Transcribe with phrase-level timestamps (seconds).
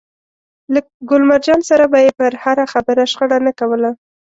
[0.73, 0.79] له
[1.09, 3.91] ګل مرجان سره به يې پر هره خبره شخړه نه کوله.